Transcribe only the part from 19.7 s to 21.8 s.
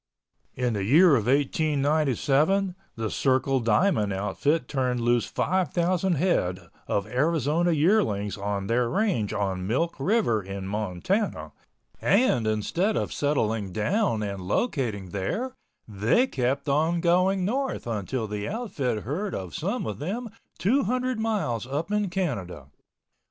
of them 200 miles